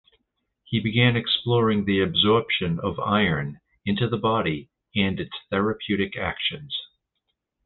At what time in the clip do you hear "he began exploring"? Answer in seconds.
0.63-1.85